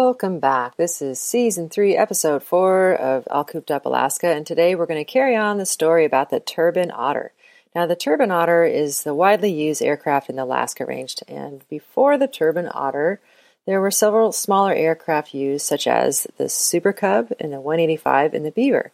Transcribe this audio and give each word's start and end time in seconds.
Welcome 0.00 0.38
back. 0.38 0.76
This 0.76 1.02
is 1.02 1.20
season 1.20 1.68
three, 1.68 1.96
episode 1.96 2.44
four 2.44 2.92
of 2.94 3.26
All 3.32 3.42
Cooped 3.42 3.72
Up 3.72 3.84
Alaska, 3.84 4.28
and 4.28 4.46
today 4.46 4.76
we're 4.76 4.86
going 4.86 5.04
to 5.04 5.12
carry 5.12 5.34
on 5.34 5.58
the 5.58 5.66
story 5.66 6.04
about 6.04 6.30
the 6.30 6.38
turbine 6.38 6.92
otter. 6.94 7.32
Now, 7.74 7.84
the 7.84 7.96
turbine 7.96 8.30
otter 8.30 8.64
is 8.64 9.02
the 9.02 9.12
widely 9.12 9.50
used 9.50 9.82
aircraft 9.82 10.30
in 10.30 10.36
the 10.36 10.44
Alaska 10.44 10.86
Range, 10.86 11.16
and 11.26 11.68
before 11.68 12.16
the 12.16 12.28
turbine 12.28 12.70
otter, 12.72 13.20
there 13.66 13.80
were 13.80 13.90
several 13.90 14.30
smaller 14.30 14.72
aircraft 14.72 15.34
used, 15.34 15.66
such 15.66 15.88
as 15.88 16.28
the 16.36 16.48
Super 16.48 16.92
Cub 16.92 17.32
and 17.40 17.52
the 17.52 17.60
185 17.60 18.34
and 18.34 18.46
the 18.46 18.52
Beaver. 18.52 18.92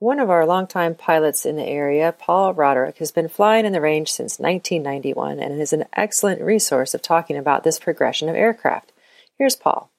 One 0.00 0.18
of 0.18 0.30
our 0.30 0.44
longtime 0.44 0.96
pilots 0.96 1.46
in 1.46 1.54
the 1.54 1.64
area, 1.64 2.12
Paul 2.18 2.54
Roderick, 2.54 2.98
has 2.98 3.12
been 3.12 3.28
flying 3.28 3.66
in 3.66 3.72
the 3.72 3.80
range 3.80 4.10
since 4.10 4.40
1991 4.40 5.38
and 5.38 5.60
is 5.60 5.72
an 5.72 5.84
excellent 5.92 6.42
resource 6.42 6.92
of 6.92 7.02
talking 7.02 7.36
about 7.36 7.62
this 7.62 7.78
progression 7.78 8.28
of 8.28 8.34
aircraft. 8.34 8.90
Here's 9.38 9.54
Paul. 9.54 9.92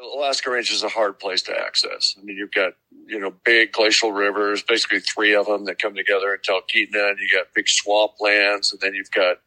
Alaska 0.00 0.50
Range 0.50 0.70
is 0.70 0.82
a 0.82 0.88
hard 0.88 1.18
place 1.18 1.42
to 1.42 1.58
access. 1.58 2.14
I 2.18 2.22
mean, 2.22 2.36
you've 2.36 2.52
got, 2.52 2.74
you 3.06 3.18
know, 3.18 3.32
big 3.44 3.72
glacial 3.72 4.12
rivers, 4.12 4.62
basically 4.62 5.00
three 5.00 5.34
of 5.34 5.46
them 5.46 5.64
that 5.64 5.80
come 5.80 5.94
together 5.94 6.32
in 6.32 6.40
Talkeetna, 6.40 7.10
and 7.10 7.18
you 7.18 7.28
got 7.32 7.52
big 7.54 7.66
swamplands, 7.66 8.72
and 8.72 8.80
then 8.80 8.94
you've 8.94 9.10
got, 9.10 9.38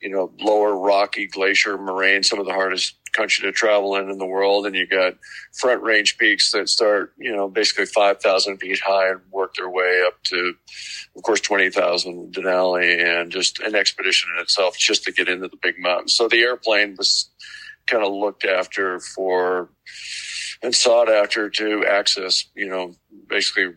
you 0.00 0.08
know, 0.08 0.32
lower 0.40 0.76
rocky 0.76 1.26
glacier 1.26 1.78
moraine, 1.78 2.22
some 2.22 2.40
of 2.40 2.46
the 2.46 2.52
hardest 2.52 2.96
country 3.12 3.42
to 3.44 3.52
travel 3.52 3.96
in 3.96 4.10
in 4.10 4.18
the 4.18 4.26
world. 4.26 4.66
And 4.66 4.74
you 4.74 4.86
got 4.86 5.14
front 5.52 5.82
range 5.82 6.18
peaks 6.18 6.52
that 6.52 6.68
start, 6.68 7.12
you 7.18 7.34
know, 7.34 7.48
basically 7.48 7.86
5,000 7.86 8.58
feet 8.58 8.80
high 8.80 9.10
and 9.10 9.20
work 9.30 9.54
their 9.54 9.70
way 9.70 10.02
up 10.06 10.22
to, 10.24 10.54
of 11.16 11.22
course, 11.22 11.40
20,000 11.40 12.34
Denali 12.34 13.04
and 13.04 13.30
just 13.30 13.60
an 13.60 13.74
expedition 13.74 14.30
in 14.36 14.42
itself 14.42 14.76
just 14.78 15.04
to 15.04 15.12
get 15.12 15.28
into 15.28 15.48
the 15.48 15.58
big 15.60 15.78
mountains. 15.78 16.14
So 16.14 16.28
the 16.28 16.42
airplane 16.42 16.94
was 16.96 17.29
kind 17.90 18.04
of 18.04 18.12
looked 18.12 18.44
after 18.44 19.00
for 19.00 19.68
and 20.62 20.74
sought 20.74 21.10
after 21.10 21.48
to 21.48 21.84
access, 21.86 22.44
you 22.54 22.68
know, 22.68 22.94
basically, 23.28 23.74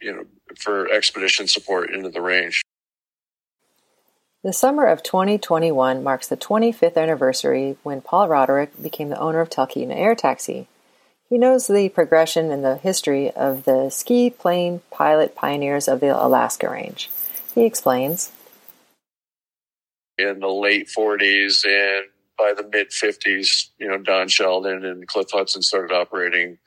you 0.00 0.12
know, 0.12 0.24
for 0.58 0.90
expedition 0.90 1.46
support 1.46 1.90
into 1.90 2.10
the 2.10 2.20
range. 2.20 2.62
The 4.42 4.52
summer 4.52 4.86
of 4.86 5.02
2021 5.02 6.02
marks 6.02 6.26
the 6.26 6.36
25th 6.36 6.96
anniversary 6.96 7.76
when 7.82 8.00
Paul 8.00 8.26
Roderick 8.26 8.82
became 8.82 9.10
the 9.10 9.18
owner 9.18 9.40
of 9.40 9.50
Talkeetna 9.50 9.94
Air 9.94 10.14
Taxi. 10.14 10.66
He 11.28 11.38
knows 11.38 11.66
the 11.66 11.90
progression 11.90 12.50
and 12.50 12.64
the 12.64 12.76
history 12.76 13.30
of 13.30 13.64
the 13.64 13.90
ski 13.90 14.30
plane 14.30 14.80
pilot 14.90 15.36
pioneers 15.36 15.88
of 15.88 16.00
the 16.00 16.08
Alaska 16.08 16.68
Range. 16.68 17.08
He 17.54 17.66
explains. 17.66 18.32
In 20.18 20.40
the 20.40 20.48
late 20.48 20.88
40s 20.88 21.64
and 21.66 22.06
by 22.40 22.54
the 22.54 22.68
mid 22.68 22.90
50s, 22.90 23.68
you 23.78 23.86
know, 23.86 23.98
Don 23.98 24.28
Sheldon 24.28 24.84
and 24.84 25.06
Cliff 25.06 25.28
Hudson 25.30 25.62
started 25.62 25.94
operating 25.94 26.58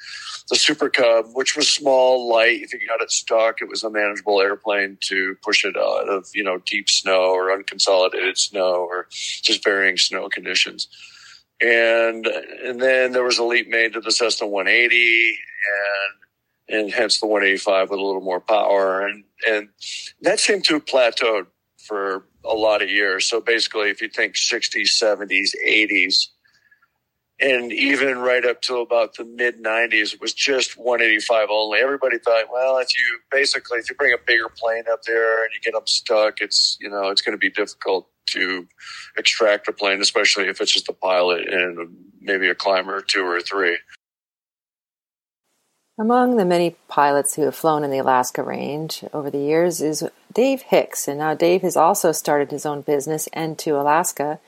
the 0.50 0.56
Super 0.56 0.90
Cub, 0.90 1.26
which 1.34 1.56
was 1.56 1.68
small, 1.68 2.30
light. 2.30 2.62
If 2.62 2.74
you 2.74 2.88
got 2.88 3.02
it 3.02 3.12
stuck, 3.12 3.62
it 3.62 3.70
was 3.70 3.84
a 3.84 3.90
manageable 3.90 4.40
airplane 4.40 4.98
to 5.02 5.36
push 5.42 5.66
it 5.66 5.76
out 5.76 6.10
of, 6.10 6.28
you 6.34 6.44
know, 6.44 6.60
deep 6.66 6.90
snow 6.90 7.32
or 7.32 7.50
unconsolidated 7.58 8.38
snow 8.38 8.86
or 8.88 9.08
just 9.10 9.64
varying 9.64 9.98
snow 9.98 10.30
conditions. 10.30 10.88
And, 11.60 12.28
and 12.28 12.80
then 12.80 13.14
there 13.14 13.24
was 13.24 13.40
a 13.40 13.44
leap 13.44 13.68
made 13.68 13.94
to 13.94 14.02
the 14.02 14.12
Cessna 14.12 14.48
180 14.48 15.38
and, 16.70 16.80
and 16.80 16.94
hence 16.94 17.20
the 17.20 17.28
185 17.28 17.90
with 17.90 18.00
a 18.00 18.03
little 18.03 18.22
more 18.22 18.42
power. 18.42 19.08
And, 19.08 19.24
and 19.47 19.70
that 20.22 20.40
seemed 20.40 20.66
to 20.66 20.76
have 20.76 20.86
plateaued 20.86 21.47
for 21.88 22.26
a 22.46 22.54
lot 22.54 22.82
of 22.82 22.90
years. 22.90 23.26
So 23.26 23.42
basically, 23.42 23.90
if 23.90 24.02
you 24.02 24.10
think 24.10 24.36
60s, 24.36 25.02
70s, 25.02 25.52
80s, 25.68 26.28
and 27.40 27.74
even 27.74 28.20
right 28.20 28.46
up 28.46 28.62
to 28.64 28.78
about 28.78 29.16
the 29.16 29.26
mid 29.26 29.62
90s, 29.62 30.14
it 30.14 30.22
was 30.22 30.34
just 30.34 30.78
185 30.78 31.50
only. 31.52 31.80
Everybody 31.80 32.20
thought, 32.20 32.46
well, 32.52 32.78
if 32.78 32.88
you 32.96 33.20
basically 33.32 33.80
if 33.80 33.90
you 33.90 33.96
bring 33.96 34.14
a 34.14 34.18
bigger 34.26 34.50
plane 34.50 34.84
up 34.92 35.02
there 35.04 35.44
and 35.44 35.50
you 35.54 35.60
get 35.62 35.74
them 35.74 35.88
stuck, 35.88 36.42
it's 36.42 36.78
you 36.80 36.90
know 36.90 37.10
it's 37.10 37.22
going 37.22 37.34
to 37.34 37.40
be 37.40 37.50
difficult 37.50 38.08
to 38.28 38.68
extract 39.18 39.68
a 39.68 39.74
plane, 39.74 40.00
especially 40.00 40.48
if 40.48 40.62
it's 40.62 40.72
just 40.72 40.90
a 40.90 40.94
pilot 40.94 41.48
and 41.52 41.96
maybe 42.22 42.50
a 42.50 42.56
climber, 42.56 43.02
two 43.02 43.26
or 43.26 43.42
three. 43.42 43.78
Among 46.00 46.38
the 46.38 46.46
many 46.46 46.76
pilots 46.88 47.36
who 47.36 47.44
have 47.44 47.54
flown 47.54 47.84
in 47.84 47.92
the 47.92 48.00
Alaska 48.00 48.42
Range 48.42 49.04
over 49.14 49.30
the 49.30 49.38
years 49.38 49.80
is 49.80 50.04
Dave 50.34 50.64
Hicks, 50.64 51.08
and 51.08 51.20
now 51.20 51.36
Dave 51.36 51.62
has 51.62 51.78
also 51.78 52.12
started 52.12 52.50
his 52.50 52.66
own 52.66 52.81
business, 52.81 53.30
N2 53.36 53.80
Alaska, 53.80 54.40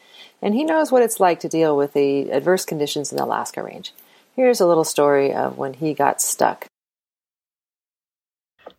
and 0.42 0.56
he 0.56 0.64
knows 0.64 0.92
what 0.92 1.04
it's 1.04 1.20
like 1.20 1.40
to 1.42 1.48
deal 1.48 1.78
with 1.78 1.94
the 1.94 2.32
adverse 2.32 2.66
conditions 2.66 3.12
in 3.12 3.18
the 3.18 3.26
Alaska 3.26 3.62
Range. 3.62 3.94
Here's 4.36 4.60
a 4.60 4.66
little 4.66 4.84
story 4.84 5.34
of 5.34 5.56
when 5.56 5.76
he 5.76 5.94
got 5.94 6.20
stuck. 6.20 6.66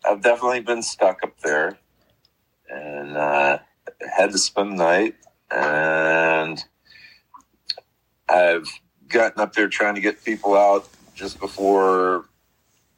I've 0.05 0.23
definitely 0.23 0.61
been 0.61 0.83
stuck 0.83 1.23
up 1.23 1.39
there, 1.43 1.79
and 2.69 3.17
uh, 3.17 3.59
had 4.17 4.33
to 4.33 4.39
spend 4.39 4.73
the 4.73 4.75
night, 4.75 5.15
and 5.53 6.65
I've 8.29 8.69
gotten 9.07 9.41
up 9.41 9.53
there 9.53 9.69
trying 9.69 9.95
to 9.95 10.01
get 10.01 10.25
people 10.25 10.57
out 10.57 10.89
just 11.15 11.39
before 11.39 12.25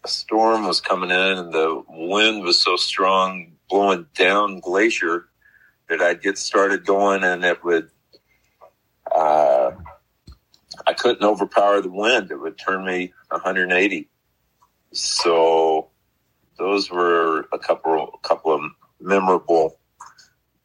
a 0.04 0.08
storm 0.08 0.66
was 0.66 0.80
coming 0.80 1.10
in 1.10 1.38
and 1.38 1.52
the 1.52 1.82
wind 1.88 2.42
was 2.42 2.60
so 2.60 2.76
strong 2.76 3.52
blowing 3.68 4.06
down 4.14 4.60
glacier 4.60 5.28
that 5.88 6.00
I'd 6.00 6.22
get 6.22 6.38
started 6.38 6.84
going 6.84 7.24
and 7.24 7.44
it 7.44 7.64
would 7.64 7.90
uh, 9.14 9.72
I 10.86 10.92
couldn't 10.92 11.24
overpower 11.24 11.80
the 11.80 11.90
wind. 11.90 12.30
It 12.30 12.36
would 12.36 12.58
turn 12.58 12.84
me 12.84 13.12
180. 13.30 14.08
So 14.92 15.88
those 16.58 16.90
were 16.90 17.46
a 17.52 17.58
couple 17.58 18.10
a 18.14 18.28
couple 18.28 18.52
of 18.52 18.62
memorable 19.00 19.78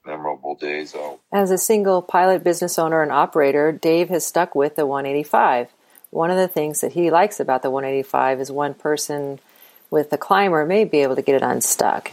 memorable 0.06 0.56
days. 0.56 0.96
As 1.32 1.52
a 1.52 1.58
single 1.58 2.02
pilot 2.02 2.44
business 2.44 2.78
owner 2.78 3.02
and 3.02 3.12
operator, 3.12 3.72
Dave 3.72 4.10
has 4.10 4.26
stuck 4.26 4.56
with 4.56 4.76
the 4.76 4.86
185. 4.86 5.70
One 6.14 6.30
of 6.30 6.38
the 6.38 6.48
things 6.48 6.82
that 6.82 6.94
he 6.94 7.10
likes 7.10 7.40
about 7.40 7.64
the 7.64 7.72
185 7.72 8.40
is 8.40 8.52
one 8.52 8.76
person 8.76 9.40
with 9.90 10.12
the 10.12 10.18
climber 10.18 10.64
may 10.64 10.86
be 10.86 11.00
able 11.00 11.16
to 11.16 11.24
get 11.24 11.34
it 11.34 11.42
unstuck. 11.42 12.12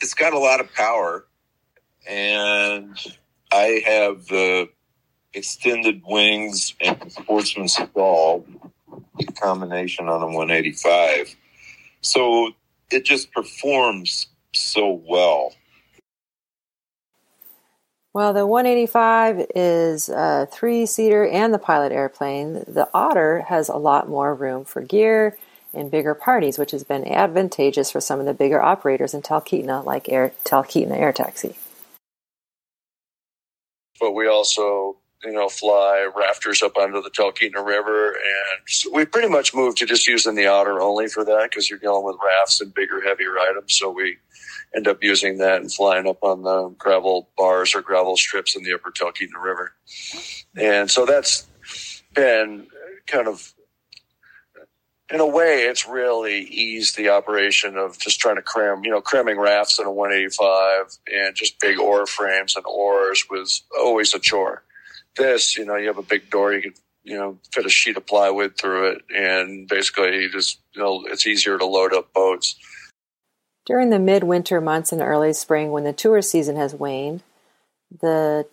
It's 0.00 0.14
got 0.14 0.32
a 0.32 0.38
lot 0.38 0.60
of 0.60 0.72
power, 0.72 1.26
and 2.08 2.96
I 3.52 3.82
have 3.84 4.24
the 4.28 4.70
extended 5.34 6.00
wings 6.06 6.74
and 6.80 7.12
sportsman 7.12 7.68
STOL 7.68 8.46
combination 9.38 10.08
on 10.08 10.22
a 10.22 10.26
185. 10.26 11.36
So 12.00 12.52
it 12.90 13.04
just 13.04 13.30
performs 13.32 14.28
so 14.54 15.02
well. 15.06 15.52
Well, 18.14 18.34
the 18.34 18.46
185 18.46 19.46
is 19.54 20.10
a 20.10 20.46
three 20.52 20.84
seater 20.84 21.26
and 21.26 21.54
the 21.54 21.58
pilot 21.58 21.92
airplane. 21.92 22.62
The 22.68 22.90
Otter 22.92 23.40
has 23.48 23.70
a 23.70 23.76
lot 23.76 24.06
more 24.06 24.34
room 24.34 24.66
for 24.66 24.82
gear 24.82 25.38
and 25.72 25.90
bigger 25.90 26.14
parties, 26.14 26.58
which 26.58 26.72
has 26.72 26.84
been 26.84 27.08
advantageous 27.08 27.90
for 27.90 28.02
some 28.02 28.20
of 28.20 28.26
the 28.26 28.34
bigger 28.34 28.60
operators 28.60 29.14
in 29.14 29.22
Talkeetna, 29.22 29.86
like 29.86 30.10
Air, 30.10 30.32
Talkeetna 30.44 30.94
Air 30.94 31.14
Taxi. 31.14 31.56
But 33.98 34.12
we 34.12 34.26
also, 34.28 34.98
you 35.24 35.32
know, 35.32 35.48
fly 35.48 36.08
rafters 36.16 36.62
up 36.62 36.76
onto 36.76 37.00
the 37.02 37.10
Talkeetna 37.10 37.64
River, 37.64 38.12
and 38.12 38.68
so 38.68 38.90
we 38.92 39.04
pretty 39.04 39.28
much 39.28 39.54
moved 39.54 39.78
to 39.78 39.86
just 39.86 40.06
using 40.06 40.34
the 40.34 40.46
Otter 40.46 40.80
only 40.80 41.08
for 41.08 41.24
that 41.24 41.50
because 41.50 41.70
you're 41.70 41.78
dealing 41.78 42.04
with 42.04 42.16
rafts 42.24 42.60
and 42.60 42.74
bigger, 42.74 43.00
heavier 43.00 43.38
items. 43.38 43.74
So 43.74 43.90
we 43.90 44.18
end 44.74 44.88
up 44.88 45.02
using 45.02 45.38
that 45.38 45.60
and 45.60 45.72
flying 45.72 46.08
up 46.08 46.22
on 46.22 46.42
the 46.42 46.74
gravel 46.78 47.28
bars 47.36 47.74
or 47.74 47.82
gravel 47.82 48.16
strips 48.16 48.56
in 48.56 48.62
the 48.62 48.74
upper 48.74 48.90
Talkeetna 48.90 49.42
River. 49.42 49.74
And 50.56 50.90
so 50.90 51.06
that's 51.06 51.46
been 52.14 52.66
kind 53.06 53.28
of, 53.28 53.52
in 55.10 55.20
a 55.20 55.26
way, 55.26 55.64
it's 55.64 55.86
really 55.86 56.40
eased 56.40 56.96
the 56.96 57.10
operation 57.10 57.76
of 57.76 57.98
just 57.98 58.18
trying 58.18 58.36
to 58.36 58.42
cram, 58.42 58.82
you 58.84 58.90
know, 58.90 59.00
cramming 59.02 59.38
rafts 59.38 59.78
in 59.78 59.86
a 59.86 59.92
185 59.92 60.98
and 61.12 61.36
just 61.36 61.60
big 61.60 61.78
oar 61.78 62.06
frames 62.06 62.56
and 62.56 62.64
oars 62.66 63.24
was 63.30 63.62
always 63.78 64.14
a 64.14 64.18
chore. 64.18 64.64
This, 65.16 65.56
you 65.56 65.64
know, 65.64 65.76
you 65.76 65.88
have 65.88 65.98
a 65.98 66.02
big 66.02 66.30
door, 66.30 66.52
you 66.52 66.62
can, 66.62 66.74
you 67.04 67.16
know, 67.16 67.38
fit 67.52 67.66
a 67.66 67.68
sheet 67.68 67.96
of 67.96 68.06
plywood 68.06 68.56
through 68.56 68.92
it 68.92 69.02
and 69.14 69.68
basically 69.68 70.22
you 70.22 70.30
just, 70.30 70.60
you 70.74 70.82
know, 70.82 71.04
it's 71.06 71.26
easier 71.26 71.58
to 71.58 71.66
load 71.66 71.92
up 71.92 72.12
boats. 72.12 72.56
During 73.64 73.90
the 73.90 73.98
midwinter 73.98 74.60
months 74.60 74.92
and 74.92 75.00
early 75.00 75.32
spring, 75.32 75.70
when 75.70 75.84
the 75.84 75.92
tour 75.92 76.20
season 76.22 76.56
has 76.56 76.74
waned, 76.74 77.22
the 78.00 78.46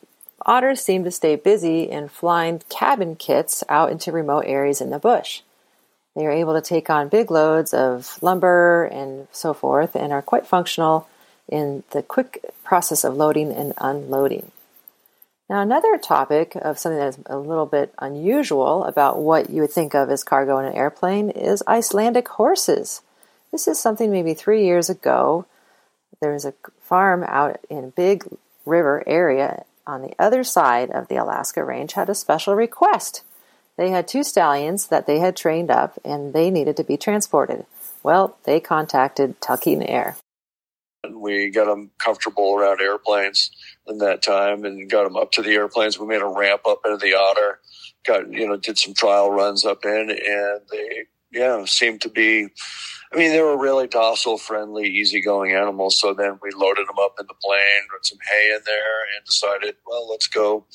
otters 0.45 0.81
seem 0.81 1.03
to 1.03 1.11
stay 1.11 1.35
busy 1.35 1.83
in 1.83 2.07
flying 2.07 2.61
cabin 2.69 3.15
kits 3.15 3.63
out 3.69 3.91
into 3.91 4.11
remote 4.11 4.45
areas 4.45 4.81
in 4.81 4.89
the 4.89 4.99
bush. 4.99 5.41
They 6.15 6.25
are 6.25 6.31
able 6.31 6.53
to 6.53 6.61
take 6.61 6.89
on 6.89 7.07
big 7.07 7.31
loads 7.31 7.73
of 7.73 8.21
lumber 8.21 8.85
and 8.85 9.27
so 9.31 9.53
forth 9.53 9.95
and 9.95 10.11
are 10.11 10.21
quite 10.21 10.45
functional 10.45 11.07
in 11.47 11.83
the 11.91 12.03
quick 12.03 12.43
process 12.63 13.03
of 13.03 13.15
loading 13.15 13.51
and 13.51 13.73
unloading. 13.77 14.51
Now, 15.49 15.61
another 15.61 15.97
topic 15.97 16.55
of 16.55 16.77
something 16.77 16.99
that's 16.99 17.17
a 17.25 17.39
little 17.39 17.65
bit 17.65 17.91
unusual 17.97 18.83
about 18.83 19.17
what 19.19 19.49
you 19.49 19.61
would 19.61 19.71
think 19.71 19.95
of 19.95 20.11
as 20.11 20.23
cargo 20.23 20.59
in 20.59 20.65
an 20.65 20.75
airplane 20.75 21.31
is 21.31 21.63
Icelandic 21.67 22.27
horses. 22.27 23.01
This 23.51 23.67
is 23.67 23.79
something 23.79 24.11
maybe 24.11 24.35
three 24.35 24.63
years 24.63 24.91
ago. 24.91 25.47
There 26.21 26.33
was 26.33 26.45
a 26.45 26.53
farm 26.81 27.23
out 27.27 27.59
in 27.67 27.85
a 27.85 27.87
big 27.87 28.25
river 28.63 29.03
area 29.07 29.65
on 29.87 30.03
the 30.03 30.13
other 30.19 30.43
side 30.43 30.91
of 30.91 31.07
the 31.07 31.15
Alaska 31.15 31.63
range 31.63 31.93
had 31.93 32.09
a 32.09 32.15
special 32.15 32.53
request. 32.53 33.23
They 33.75 33.89
had 33.89 34.07
two 34.07 34.23
stallions 34.23 34.87
that 34.87 35.07
they 35.07 35.17
had 35.17 35.35
trained 35.35 35.71
up 35.71 35.97
and 36.05 36.31
they 36.31 36.51
needed 36.51 36.77
to 36.77 36.83
be 36.83 36.95
transported. 36.95 37.65
Well, 38.03 38.37
they 38.43 38.59
contacted 38.59 39.41
Talkeetna 39.41 39.89
Air. 39.89 40.15
We 41.09 41.49
got 41.49 41.65
them 41.65 41.91
comfortable 41.97 42.55
around 42.55 42.81
airplanes 42.81 43.51
in 43.89 43.97
that 43.99 44.21
time 44.21 44.63
and 44.63 44.89
got 44.89 45.03
them 45.03 45.17
up 45.17 45.31
to 45.33 45.41
the 45.41 45.51
airplanes. 45.51 45.99
We 45.99 46.07
made 46.07 46.21
a 46.21 46.27
ramp 46.27 46.61
up 46.67 46.81
into 46.85 46.97
the 46.97 47.15
Otter, 47.15 47.59
got, 48.05 48.31
you 48.31 48.47
know, 48.47 48.57
did 48.57 48.77
some 48.77 48.93
trial 48.93 49.31
runs 49.31 49.65
up 49.65 49.85
in 49.85 50.09
and 50.09 50.61
they, 50.71 51.05
yeah, 51.31 51.63
seemed 51.65 52.01
to 52.01 52.09
be, 52.09 52.47
I 53.11 53.17
mean, 53.17 53.31
they 53.31 53.41
were 53.41 53.57
really 53.57 53.87
docile, 53.87 54.37
friendly, 54.37 54.87
easygoing 54.87 55.53
animals. 55.53 55.99
So 55.99 56.13
then 56.13 56.39
we 56.41 56.51
loaded 56.55 56.87
them 56.87 56.99
up 56.99 57.15
in 57.19 57.25
the 57.27 57.35
plane, 57.41 57.87
put 57.91 58.05
some 58.05 58.19
hay 58.29 58.53
in 58.55 58.61
there 58.65 59.01
and 59.15 59.25
decided, 59.25 59.75
well, 59.85 60.09
let's 60.09 60.27
go 60.27 60.65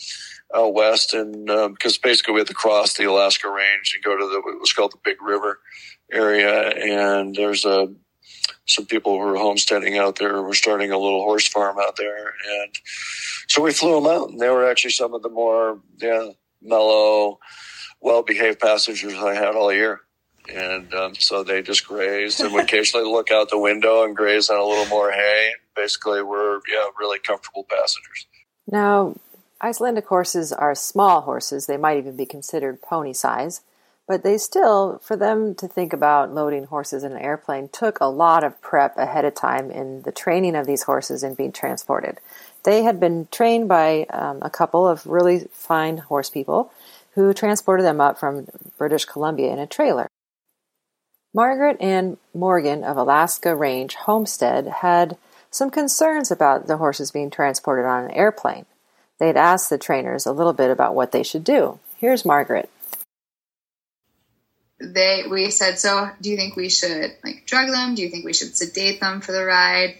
out 0.54 0.74
west. 0.74 1.14
And, 1.14 1.48
um, 1.50 1.76
basically 2.02 2.34
we 2.34 2.40
had 2.40 2.48
to 2.48 2.54
cross 2.54 2.94
the 2.94 3.04
Alaska 3.04 3.48
range 3.48 3.94
and 3.94 4.04
go 4.04 4.16
to 4.16 4.28
the, 4.28 4.40
what 4.44 4.60
was 4.60 4.72
called 4.72 4.92
the 4.92 4.98
Big 5.04 5.22
River 5.22 5.60
area. 6.12 6.70
And 6.70 7.34
there's 7.34 7.64
a, 7.64 7.88
some 8.66 8.86
people 8.86 9.12
who 9.12 9.18
were 9.18 9.36
homesteading 9.36 9.98
out 9.98 10.16
there 10.16 10.42
were 10.42 10.54
starting 10.54 10.90
a 10.90 10.98
little 10.98 11.22
horse 11.22 11.46
farm 11.46 11.78
out 11.78 11.96
there. 11.96 12.26
And 12.26 12.74
so 13.48 13.62
we 13.62 13.72
flew 13.72 14.00
them 14.00 14.06
out 14.06 14.30
and 14.30 14.40
they 14.40 14.48
were 14.48 14.68
actually 14.68 14.90
some 14.92 15.14
of 15.14 15.22
the 15.22 15.28
more, 15.28 15.80
yeah, 15.98 16.28
mellow, 16.62 17.38
well 18.00 18.22
behaved 18.22 18.60
passengers 18.60 19.14
I 19.14 19.34
had 19.34 19.54
all 19.54 19.72
year. 19.72 20.00
And 20.52 20.92
um, 20.94 21.14
so 21.14 21.42
they 21.42 21.62
just 21.62 21.86
grazed 21.86 22.40
and 22.40 22.52
would 22.52 22.64
occasionally 22.64 23.06
look 23.06 23.30
out 23.30 23.50
the 23.50 23.58
window 23.58 24.04
and 24.04 24.16
graze 24.16 24.50
on 24.50 24.58
a 24.58 24.64
little 24.64 24.86
more 24.86 25.10
hay. 25.10 25.52
Basically, 25.74 26.22
we're, 26.22 26.60
yeah, 26.70 26.86
really 26.98 27.18
comfortable 27.18 27.66
passengers. 27.68 28.26
Now, 28.66 29.14
Icelandic 29.62 30.06
horses 30.06 30.52
are 30.52 30.74
small 30.74 31.22
horses. 31.22 31.66
They 31.66 31.76
might 31.76 31.98
even 31.98 32.16
be 32.16 32.26
considered 32.26 32.82
pony 32.82 33.12
size. 33.12 33.62
But 34.06 34.22
they 34.22 34.36
still, 34.36 35.00
for 35.02 35.16
them 35.16 35.54
to 35.54 35.66
think 35.66 35.94
about 35.94 36.34
loading 36.34 36.64
horses 36.64 37.04
in 37.04 37.12
an 37.12 37.18
airplane, 37.18 37.68
took 37.68 38.00
a 38.00 38.06
lot 38.06 38.44
of 38.44 38.60
prep 38.60 38.98
ahead 38.98 39.24
of 39.24 39.34
time 39.34 39.70
in 39.70 40.02
the 40.02 40.12
training 40.12 40.56
of 40.56 40.66
these 40.66 40.82
horses 40.82 41.22
and 41.22 41.36
being 41.36 41.52
transported. 41.52 42.20
They 42.64 42.82
had 42.82 43.00
been 43.00 43.28
trained 43.30 43.68
by 43.68 44.04
um, 44.10 44.40
a 44.42 44.50
couple 44.50 44.86
of 44.86 45.06
really 45.06 45.46
fine 45.52 45.98
horse 45.98 46.28
people 46.28 46.70
who 47.14 47.32
transported 47.32 47.86
them 47.86 48.00
up 48.00 48.18
from 48.18 48.46
British 48.76 49.06
Columbia 49.06 49.52
in 49.52 49.58
a 49.58 49.66
trailer. 49.66 50.08
Margaret 51.32 51.78
and 51.80 52.18
Morgan 52.34 52.84
of 52.84 52.96
Alaska 52.96 53.56
Range 53.56 53.94
Homestead 53.94 54.66
had 54.66 55.16
some 55.50 55.70
concerns 55.70 56.30
about 56.30 56.66
the 56.66 56.76
horses 56.76 57.10
being 57.10 57.30
transported 57.30 57.86
on 57.86 58.04
an 58.04 58.10
airplane. 58.10 58.66
They 59.18 59.28
had 59.28 59.36
asked 59.36 59.70
the 59.70 59.78
trainers 59.78 60.26
a 60.26 60.32
little 60.32 60.52
bit 60.52 60.70
about 60.70 60.94
what 60.94 61.12
they 61.12 61.22
should 61.22 61.44
do. 61.44 61.78
Here's 61.96 62.24
Margaret 62.24 62.68
they 64.80 65.24
we 65.30 65.50
said, 65.50 65.78
so 65.78 66.10
do 66.20 66.30
you 66.30 66.36
think 66.36 66.56
we 66.56 66.68
should 66.68 67.16
like 67.22 67.46
drug 67.46 67.70
them? 67.70 67.94
Do 67.94 68.02
you 68.02 68.10
think 68.10 68.24
we 68.24 68.32
should 68.32 68.56
sedate 68.56 69.00
them 69.00 69.20
for 69.20 69.32
the 69.32 69.44
ride? 69.44 69.98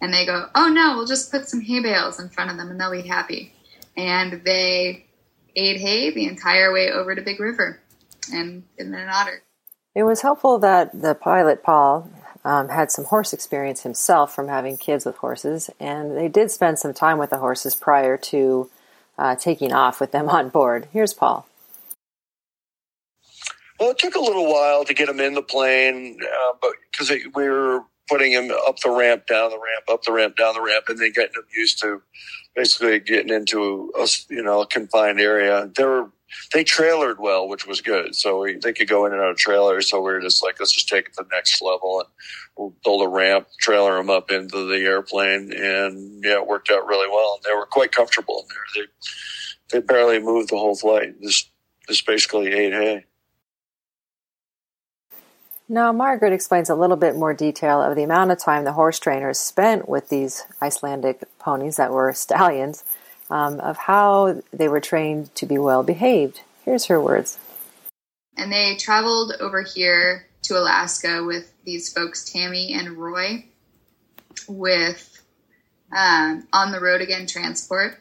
And 0.00 0.12
they 0.12 0.26
go, 0.26 0.48
oh 0.54 0.68
no, 0.68 0.96
we'll 0.96 1.06
just 1.06 1.30
put 1.30 1.48
some 1.48 1.60
hay 1.60 1.80
bales 1.80 2.18
in 2.18 2.28
front 2.28 2.50
of 2.50 2.56
them 2.56 2.70
and 2.70 2.80
they'll 2.80 2.90
be 2.90 3.06
happy. 3.06 3.52
And 3.96 4.42
they 4.44 5.06
ate 5.54 5.80
hay 5.80 6.10
the 6.10 6.26
entire 6.26 6.72
way 6.72 6.90
over 6.90 7.14
to 7.14 7.22
Big 7.22 7.40
River 7.40 7.80
and 8.32 8.64
in 8.78 8.94
an 8.94 9.08
otter. 9.08 9.42
It 9.94 10.04
was 10.04 10.22
helpful 10.22 10.58
that 10.60 11.02
the 11.02 11.14
pilot, 11.14 11.62
Paul, 11.62 12.10
um, 12.44 12.68
had 12.68 12.90
some 12.90 13.04
horse 13.04 13.32
experience 13.32 13.82
himself 13.82 14.34
from 14.34 14.48
having 14.48 14.76
kids 14.76 15.04
with 15.04 15.16
horses, 15.16 15.70
and 15.78 16.16
they 16.16 16.28
did 16.28 16.50
spend 16.50 16.78
some 16.78 16.94
time 16.94 17.18
with 17.18 17.30
the 17.30 17.38
horses 17.38 17.76
prior 17.76 18.16
to 18.16 18.70
uh, 19.18 19.36
taking 19.36 19.72
off 19.72 20.00
with 20.00 20.10
them 20.12 20.28
on 20.28 20.48
board. 20.48 20.88
Here's 20.92 21.14
Paul. 21.14 21.46
Well, 23.82 23.90
it 23.90 23.98
took 23.98 24.14
a 24.14 24.20
little 24.20 24.48
while 24.48 24.84
to 24.84 24.94
get 24.94 25.08
him 25.08 25.18
in 25.18 25.34
the 25.34 25.42
plane, 25.42 26.16
uh, 26.22 26.52
but 26.60 26.70
because 26.92 27.10
we 27.10 27.48
were 27.48 27.80
putting 28.08 28.30
him 28.30 28.52
up 28.68 28.78
the 28.78 28.90
ramp, 28.90 29.26
down 29.26 29.50
the 29.50 29.56
ramp, 29.56 29.84
up 29.90 30.04
the 30.04 30.12
ramp, 30.12 30.36
down 30.36 30.54
the 30.54 30.62
ramp, 30.62 30.84
and 30.86 31.00
then 31.00 31.10
getting 31.10 31.34
him 31.34 31.42
used 31.52 31.80
to 31.80 32.00
basically 32.54 33.00
getting 33.00 33.34
into 33.34 33.92
a 33.98 34.06
you 34.30 34.40
know 34.40 34.62
a 34.62 34.68
confined 34.68 35.18
area. 35.20 35.68
They 35.76 35.84
were 35.84 36.12
they 36.52 36.62
trailered 36.62 37.18
well, 37.18 37.48
which 37.48 37.66
was 37.66 37.80
good. 37.80 38.14
So 38.14 38.42
we, 38.42 38.54
they 38.54 38.72
could 38.72 38.86
go 38.88 39.04
in 39.04 39.14
and 39.14 39.20
out 39.20 39.32
of 39.32 39.36
trailers. 39.36 39.90
So 39.90 39.98
we 39.98 40.12
were 40.12 40.20
just 40.20 40.44
like, 40.44 40.60
let's 40.60 40.70
just 40.70 40.88
take 40.88 41.06
it 41.06 41.14
to 41.14 41.24
the 41.24 41.34
next 41.34 41.60
level 41.60 41.98
and 41.98 42.08
we'll 42.56 42.76
build 42.84 43.02
a 43.02 43.08
ramp, 43.08 43.48
trailer 43.58 43.96
them 43.96 44.10
up 44.10 44.30
into 44.30 44.64
the 44.68 44.78
airplane, 44.84 45.52
and 45.52 46.22
yeah, 46.22 46.34
it 46.34 46.46
worked 46.46 46.70
out 46.70 46.86
really 46.86 47.08
well. 47.10 47.34
And 47.34 47.42
they 47.42 47.58
were 47.58 47.66
quite 47.66 47.90
comfortable 47.90 48.44
in 48.44 48.54
there. 48.54 48.86
They 49.72 49.80
they 49.80 49.84
barely 49.84 50.20
moved 50.20 50.50
the 50.50 50.58
whole 50.58 50.76
flight. 50.76 51.20
Just 51.20 51.50
just 51.88 52.06
basically 52.06 52.52
ate 52.52 52.74
hay. 52.74 53.06
Now, 55.72 55.90
Margaret 55.90 56.34
explains 56.34 56.68
a 56.68 56.74
little 56.74 56.98
bit 56.98 57.16
more 57.16 57.32
detail 57.32 57.80
of 57.80 57.96
the 57.96 58.02
amount 58.02 58.30
of 58.30 58.38
time 58.38 58.64
the 58.64 58.74
horse 58.74 58.98
trainers 58.98 59.38
spent 59.38 59.88
with 59.88 60.10
these 60.10 60.44
Icelandic 60.60 61.22
ponies 61.38 61.76
that 61.76 61.92
were 61.92 62.12
stallions, 62.12 62.84
um, 63.30 63.58
of 63.58 63.78
how 63.78 64.42
they 64.52 64.68
were 64.68 64.80
trained 64.80 65.34
to 65.36 65.46
be 65.46 65.56
well 65.56 65.82
behaved. 65.82 66.42
Here's 66.66 66.84
her 66.84 67.00
words. 67.00 67.38
And 68.36 68.52
they 68.52 68.76
traveled 68.76 69.32
over 69.40 69.62
here 69.62 70.26
to 70.42 70.58
Alaska 70.58 71.24
with 71.24 71.50
these 71.64 71.90
folks, 71.90 72.30
Tammy 72.30 72.74
and 72.74 72.98
Roy, 72.98 73.46
with 74.46 75.24
um, 75.90 76.46
on 76.52 76.72
the 76.72 76.80
road 76.80 77.00
again 77.00 77.26
transport. 77.26 77.98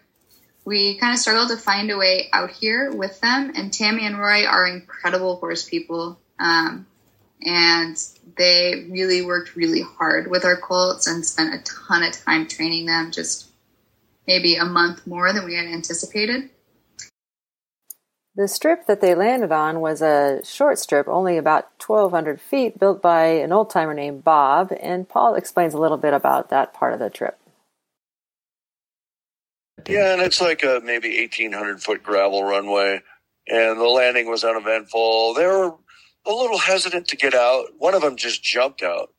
We 0.65 0.97
kind 0.97 1.13
of 1.13 1.19
struggled 1.19 1.51
to 1.51 1.57
find 1.57 1.89
a 1.89 1.97
way 1.97 2.27
out 2.33 2.49
here 2.49 2.91
with 2.91 3.21
them, 3.21 3.53
and 3.55 3.71
Tammy 3.71 4.05
and 4.05 4.19
Roy 4.19 4.45
are 4.45 4.67
incredible 4.67 5.37
horse 5.37 5.63
people. 5.63 6.19
Um, 6.37 6.85
and 7.43 7.97
they 8.37 8.87
really 8.89 9.21
worked 9.21 9.55
really 9.55 9.81
hard 9.81 10.29
with 10.29 10.45
our 10.45 10.57
colts 10.57 11.07
and 11.07 11.25
spent 11.25 11.53
a 11.53 11.63
ton 11.63 12.03
of 12.03 12.13
time 12.13 12.47
training 12.47 12.85
them 12.85 13.11
just 13.11 13.49
maybe 14.27 14.55
a 14.55 14.65
month 14.65 15.05
more 15.07 15.33
than 15.33 15.45
we 15.45 15.55
had 15.55 15.65
anticipated. 15.65 16.49
The 18.35 18.47
strip 18.47 18.87
that 18.87 19.01
they 19.01 19.13
landed 19.13 19.51
on 19.51 19.81
was 19.81 20.01
a 20.01 20.39
short 20.45 20.79
strip 20.79 21.07
only 21.07 21.37
about 21.37 21.69
1200 21.85 22.39
feet 22.39 22.79
built 22.79 23.01
by 23.01 23.25
an 23.25 23.51
old 23.51 23.69
timer 23.69 23.93
named 23.93 24.23
bob 24.23 24.71
and 24.79 25.09
paul 25.09 25.35
explains 25.35 25.73
a 25.73 25.77
little 25.77 25.97
bit 25.97 26.13
about 26.13 26.49
that 26.49 26.73
part 26.73 26.93
of 26.93 26.99
the 26.99 27.09
trip. 27.09 27.37
Yeah 29.85 30.13
and 30.13 30.21
it's 30.21 30.39
like 30.39 30.63
a 30.63 30.81
maybe 30.81 31.19
1800 31.19 31.83
foot 31.83 32.03
gravel 32.03 32.43
runway 32.45 33.01
and 33.47 33.77
the 33.77 33.83
landing 33.83 34.29
was 34.29 34.45
uneventful. 34.45 35.33
There 35.33 35.49
were 35.49 35.75
a 36.25 36.31
little 36.31 36.57
hesitant 36.57 37.07
to 37.09 37.17
get 37.17 37.33
out. 37.33 37.67
One 37.77 37.93
of 37.93 38.01
them 38.01 38.15
just 38.15 38.43
jumped 38.43 38.83
out. 38.83 39.11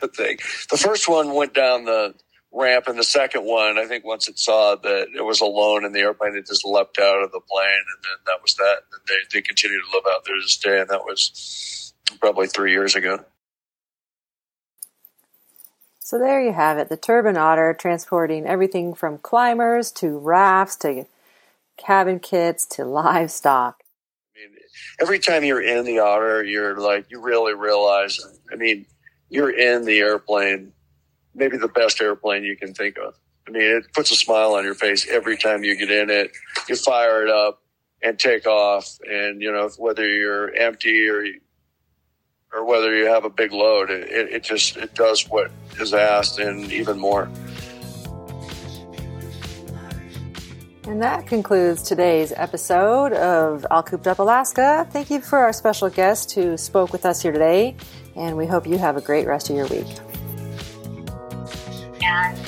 the 0.00 0.08
thing. 0.08 0.38
The 0.70 0.78
first 0.78 1.08
one 1.08 1.34
went 1.34 1.54
down 1.54 1.84
the 1.84 2.14
ramp, 2.52 2.88
and 2.88 2.98
the 2.98 3.04
second 3.04 3.44
one, 3.44 3.78
I 3.78 3.86
think, 3.86 4.04
once 4.04 4.28
it 4.28 4.38
saw 4.38 4.74
that 4.76 5.08
it 5.14 5.22
was 5.22 5.40
alone 5.40 5.84
in 5.84 5.92
the 5.92 6.00
airplane, 6.00 6.34
it 6.36 6.46
just 6.46 6.64
leapt 6.64 6.98
out 6.98 7.22
of 7.22 7.30
the 7.32 7.40
plane, 7.40 7.66
and 7.68 8.04
then 8.04 8.18
that 8.26 8.42
was 8.42 8.54
that. 8.56 8.78
And 8.92 9.00
they 9.06 9.38
they 9.38 9.42
continued 9.42 9.82
to 9.90 9.96
live 9.96 10.04
out 10.10 10.24
there 10.24 10.36
to 10.36 10.42
this 10.42 10.56
day, 10.56 10.80
and 10.80 10.88
that 10.88 11.04
was 11.04 11.92
probably 12.20 12.46
three 12.46 12.72
years 12.72 12.94
ago. 12.94 13.24
So 15.98 16.18
there 16.18 16.42
you 16.42 16.52
have 16.52 16.76
it, 16.78 16.88
the 16.88 16.96
turbine 16.96 17.36
otter 17.36 17.72
transporting 17.78 18.44
everything 18.44 18.94
from 18.94 19.18
climbers 19.18 19.92
to 19.92 20.18
rafts 20.18 20.74
to 20.76 21.06
cabin 21.76 22.18
kits 22.18 22.66
to 22.66 22.84
livestock 22.86 23.79
every 25.00 25.18
time 25.18 25.44
you're 25.44 25.62
in 25.62 25.84
the 25.84 25.98
otter, 25.98 26.42
you're 26.44 26.78
like, 26.78 27.06
you 27.10 27.20
really 27.20 27.54
realize, 27.54 28.20
I 28.52 28.56
mean, 28.56 28.86
you're 29.28 29.50
in 29.50 29.84
the 29.84 29.98
airplane, 29.98 30.72
maybe 31.34 31.56
the 31.56 31.68
best 31.68 32.00
airplane 32.00 32.44
you 32.44 32.56
can 32.56 32.74
think 32.74 32.98
of. 32.98 33.14
I 33.46 33.52
mean, 33.52 33.62
it 33.62 33.92
puts 33.94 34.10
a 34.10 34.16
smile 34.16 34.54
on 34.54 34.64
your 34.64 34.74
face 34.74 35.08
every 35.08 35.36
time 35.36 35.64
you 35.64 35.76
get 35.76 35.90
in 35.90 36.10
it. 36.10 36.32
You 36.68 36.76
fire 36.76 37.24
it 37.24 37.30
up 37.30 37.62
and 38.02 38.18
take 38.18 38.46
off. 38.46 38.98
And, 39.08 39.40
you 39.40 39.50
know, 39.50 39.68
whether 39.78 40.06
you're 40.06 40.54
empty 40.54 41.08
or, 41.08 41.24
or 42.52 42.64
whether 42.64 42.94
you 42.94 43.06
have 43.06 43.24
a 43.24 43.30
big 43.30 43.52
load, 43.52 43.90
it, 43.90 44.10
it 44.10 44.42
just, 44.44 44.76
it 44.76 44.94
does 44.94 45.28
what 45.28 45.50
is 45.80 45.94
asked 45.94 46.38
and 46.38 46.70
even 46.72 46.98
more. 46.98 47.28
And 50.84 51.02
that 51.02 51.26
concludes 51.26 51.82
today's 51.82 52.32
episode 52.34 53.12
of 53.12 53.66
All 53.70 53.82
Cooped 53.82 54.06
Up 54.06 54.18
Alaska. 54.18 54.88
Thank 54.90 55.10
you 55.10 55.20
for 55.20 55.38
our 55.38 55.52
special 55.52 55.90
guest 55.90 56.32
who 56.32 56.56
spoke 56.56 56.90
with 56.92 57.04
us 57.04 57.20
here 57.20 57.32
today, 57.32 57.76
and 58.16 58.36
we 58.36 58.46
hope 58.46 58.66
you 58.66 58.78
have 58.78 58.96
a 58.96 59.00
great 59.00 59.26
rest 59.26 59.50
of 59.50 59.56
your 59.56 59.66
week. 59.66 59.86
And 62.02 62.38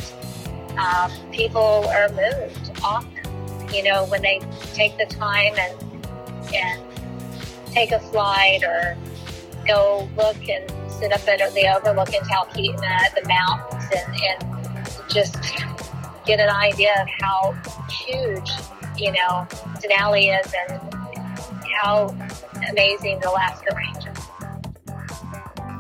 um, 0.79 1.13
people 1.31 1.85
are 1.89 2.09
moved 2.09 2.71
often. 2.83 3.69
you 3.73 3.83
know, 3.83 4.07
when 4.07 4.23
they 4.23 4.41
take 4.73 4.97
the 4.97 5.07
time 5.07 5.55
and, 5.59 6.07
and 6.55 6.83
take 7.67 7.93
a 7.93 8.01
flight 8.01 8.63
or 8.65 8.97
go 9.67 10.09
look 10.17 10.49
and 10.49 10.71
sit 10.91 11.13
up 11.13 11.27
at 11.29 11.39
the 11.55 11.75
overlook 11.77 12.13
in 12.15 12.23
Talkeetna, 12.23 13.15
the 13.15 13.29
mountains, 13.29 13.85
and, 13.95 14.17
and 14.17 15.11
just 15.11 15.37
get 16.25 16.41
an 16.41 16.51
idea 16.51 16.95
of 17.01 17.09
how 17.21 17.55
huge, 17.91 18.51
you 18.97 19.13
know, 19.13 19.47
Denali 19.81 20.39
is 20.39 20.53
and 20.69 20.81
how 21.83 22.15
amazing 22.71 23.21
the 23.21 23.31
Alaska 23.31 23.75
Range 23.75 23.97
is. 23.97 24.23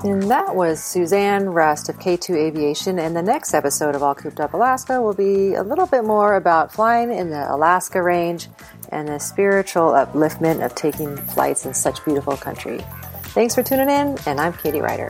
And 0.04 0.22
that 0.25 0.56
was 0.56 0.82
Suzanne 0.82 1.46
Rust 1.46 1.88
of 1.88 1.96
K2 2.00 2.34
Aviation. 2.37 2.99
And 2.99 3.14
the 3.14 3.22
next 3.22 3.54
episode 3.54 3.94
of 3.94 4.02
All 4.02 4.16
Cooped 4.16 4.40
Up 4.40 4.52
Alaska 4.52 5.00
will 5.00 5.14
be 5.14 5.54
a 5.54 5.62
little 5.62 5.87
bit 5.87 6.04
more 6.04 6.34
about 6.34 6.72
flying 6.72 7.12
in 7.12 7.30
the 7.30 7.49
Alaska 7.49 8.02
range 8.02 8.49
and 8.88 9.06
the 9.06 9.20
spiritual 9.20 9.92
upliftment 9.92 10.64
of 10.64 10.75
taking 10.75 11.16
flights 11.16 11.66
in 11.66 11.72
such 11.72 12.04
beautiful 12.04 12.37
country. 12.37 12.80
Thanks 13.26 13.54
for 13.54 13.62
tuning 13.62 13.88
in, 13.88 14.18
and 14.26 14.40
I'm 14.40 14.52
Katie 14.54 14.80
Ryder. 14.80 15.08